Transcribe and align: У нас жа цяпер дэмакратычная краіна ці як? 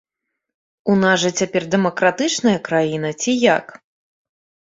У 0.93 0.95
нас 1.01 1.17
жа 1.23 1.29
цяпер 1.41 1.67
дэмакратычная 1.75 2.55
краіна 2.69 3.09
ці 3.25 3.31
як? 3.43 3.65